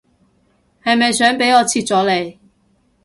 [0.83, 2.39] 係咪想俾我切咗你